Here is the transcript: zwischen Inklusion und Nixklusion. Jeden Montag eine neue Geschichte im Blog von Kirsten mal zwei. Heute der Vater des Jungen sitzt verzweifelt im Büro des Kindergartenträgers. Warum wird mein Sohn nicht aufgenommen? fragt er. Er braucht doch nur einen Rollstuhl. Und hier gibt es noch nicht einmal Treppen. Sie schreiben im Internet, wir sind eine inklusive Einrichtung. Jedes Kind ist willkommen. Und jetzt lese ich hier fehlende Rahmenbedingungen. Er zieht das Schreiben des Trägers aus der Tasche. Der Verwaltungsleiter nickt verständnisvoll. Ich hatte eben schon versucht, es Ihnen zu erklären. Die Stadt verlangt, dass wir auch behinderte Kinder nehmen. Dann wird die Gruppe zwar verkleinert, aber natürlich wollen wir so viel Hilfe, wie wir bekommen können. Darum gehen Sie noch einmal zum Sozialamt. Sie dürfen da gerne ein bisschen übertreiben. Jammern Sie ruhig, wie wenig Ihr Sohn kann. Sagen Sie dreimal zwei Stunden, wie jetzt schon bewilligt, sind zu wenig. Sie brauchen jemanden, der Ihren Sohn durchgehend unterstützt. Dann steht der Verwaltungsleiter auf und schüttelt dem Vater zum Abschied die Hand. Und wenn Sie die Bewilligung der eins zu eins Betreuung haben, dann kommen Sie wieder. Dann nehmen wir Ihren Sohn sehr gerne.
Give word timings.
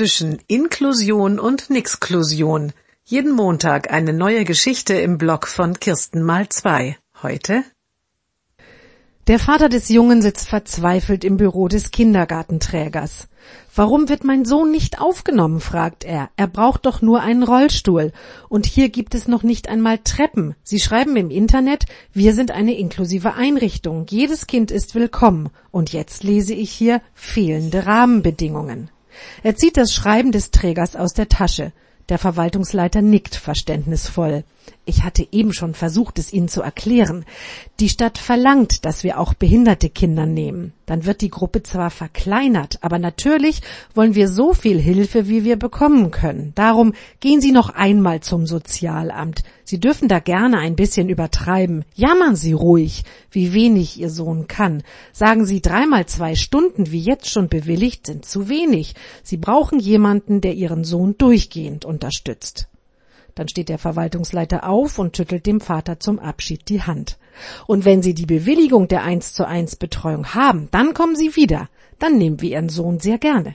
zwischen 0.00 0.38
Inklusion 0.46 1.38
und 1.38 1.68
Nixklusion. 1.68 2.72
Jeden 3.04 3.32
Montag 3.32 3.92
eine 3.92 4.14
neue 4.14 4.46
Geschichte 4.46 4.94
im 4.94 5.18
Blog 5.18 5.46
von 5.46 5.78
Kirsten 5.78 6.22
mal 6.22 6.48
zwei. 6.48 6.96
Heute 7.22 7.64
der 9.26 9.38
Vater 9.38 9.68
des 9.68 9.90
Jungen 9.90 10.22
sitzt 10.22 10.48
verzweifelt 10.48 11.22
im 11.22 11.36
Büro 11.36 11.68
des 11.68 11.90
Kindergartenträgers. 11.90 13.28
Warum 13.76 14.08
wird 14.08 14.24
mein 14.24 14.46
Sohn 14.46 14.70
nicht 14.70 15.02
aufgenommen? 15.02 15.60
fragt 15.60 16.02
er. 16.02 16.30
Er 16.36 16.46
braucht 16.46 16.86
doch 16.86 17.02
nur 17.02 17.20
einen 17.20 17.42
Rollstuhl. 17.42 18.12
Und 18.48 18.64
hier 18.64 18.88
gibt 18.88 19.14
es 19.14 19.28
noch 19.28 19.42
nicht 19.42 19.68
einmal 19.68 19.98
Treppen. 19.98 20.54
Sie 20.62 20.80
schreiben 20.80 21.14
im 21.16 21.28
Internet, 21.28 21.84
wir 22.14 22.32
sind 22.32 22.52
eine 22.52 22.72
inklusive 22.72 23.34
Einrichtung. 23.34 24.06
Jedes 24.08 24.46
Kind 24.46 24.70
ist 24.70 24.94
willkommen. 24.94 25.50
Und 25.70 25.92
jetzt 25.92 26.24
lese 26.24 26.54
ich 26.54 26.70
hier 26.72 27.02
fehlende 27.12 27.84
Rahmenbedingungen. 27.84 28.90
Er 29.42 29.56
zieht 29.56 29.76
das 29.76 29.92
Schreiben 29.92 30.32
des 30.32 30.50
Trägers 30.50 30.96
aus 30.96 31.12
der 31.12 31.28
Tasche. 31.28 31.72
Der 32.10 32.18
Verwaltungsleiter 32.18 33.02
nickt 33.02 33.36
verständnisvoll. 33.36 34.42
Ich 34.84 35.04
hatte 35.04 35.26
eben 35.30 35.52
schon 35.52 35.74
versucht, 35.74 36.18
es 36.18 36.32
Ihnen 36.32 36.48
zu 36.48 36.60
erklären. 36.60 37.24
Die 37.78 37.88
Stadt 37.88 38.18
verlangt, 38.18 38.84
dass 38.84 39.04
wir 39.04 39.20
auch 39.20 39.32
behinderte 39.32 39.88
Kinder 39.88 40.26
nehmen. 40.26 40.72
Dann 40.86 41.06
wird 41.06 41.20
die 41.20 41.30
Gruppe 41.30 41.62
zwar 41.62 41.90
verkleinert, 41.90 42.78
aber 42.80 42.98
natürlich 42.98 43.62
wollen 43.94 44.16
wir 44.16 44.28
so 44.28 44.54
viel 44.54 44.80
Hilfe, 44.80 45.28
wie 45.28 45.44
wir 45.44 45.56
bekommen 45.56 46.10
können. 46.10 46.52
Darum 46.56 46.94
gehen 47.20 47.40
Sie 47.40 47.52
noch 47.52 47.70
einmal 47.70 48.20
zum 48.20 48.44
Sozialamt. 48.44 49.44
Sie 49.70 49.78
dürfen 49.78 50.08
da 50.08 50.18
gerne 50.18 50.58
ein 50.58 50.74
bisschen 50.74 51.08
übertreiben. 51.08 51.84
Jammern 51.94 52.34
Sie 52.34 52.52
ruhig, 52.52 53.04
wie 53.30 53.52
wenig 53.52 54.00
Ihr 54.00 54.10
Sohn 54.10 54.48
kann. 54.48 54.82
Sagen 55.12 55.46
Sie 55.46 55.60
dreimal 55.60 56.06
zwei 56.06 56.34
Stunden, 56.34 56.90
wie 56.90 56.98
jetzt 56.98 57.30
schon 57.30 57.48
bewilligt, 57.48 58.08
sind 58.08 58.24
zu 58.24 58.48
wenig. 58.48 58.96
Sie 59.22 59.36
brauchen 59.36 59.78
jemanden, 59.78 60.40
der 60.40 60.54
Ihren 60.54 60.82
Sohn 60.82 61.16
durchgehend 61.18 61.84
unterstützt. 61.84 62.66
Dann 63.36 63.48
steht 63.48 63.68
der 63.68 63.78
Verwaltungsleiter 63.78 64.68
auf 64.68 64.98
und 64.98 65.16
schüttelt 65.16 65.46
dem 65.46 65.60
Vater 65.60 66.00
zum 66.00 66.18
Abschied 66.18 66.68
die 66.68 66.82
Hand. 66.82 67.16
Und 67.68 67.84
wenn 67.84 68.02
Sie 68.02 68.12
die 68.12 68.26
Bewilligung 68.26 68.88
der 68.88 69.04
eins 69.04 69.34
zu 69.34 69.46
eins 69.46 69.76
Betreuung 69.76 70.34
haben, 70.34 70.66
dann 70.72 70.94
kommen 70.94 71.14
Sie 71.14 71.36
wieder. 71.36 71.68
Dann 72.00 72.18
nehmen 72.18 72.40
wir 72.40 72.50
Ihren 72.50 72.70
Sohn 72.70 72.98
sehr 72.98 73.18
gerne. 73.18 73.54